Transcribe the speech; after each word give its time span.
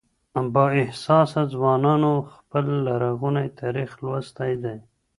بااحساسه 0.53 1.41
ځوانانو 1.53 2.13
خپل 2.35 2.65
لرغونی 2.85 3.47
تاريخ 3.59 3.89
لوستی 4.03 4.53
دی. 4.63 4.77